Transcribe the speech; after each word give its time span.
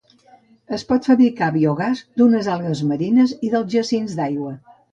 Es 0.77 0.85
pot 0.91 1.09
fabricar 1.09 1.49
biogàs 1.59 2.01
d'unes 2.21 2.51
algues 2.55 2.83
marines 2.93 3.37
i 3.49 3.55
dels 3.55 3.71
jacints 3.77 4.21
d'aigua. 4.23 4.59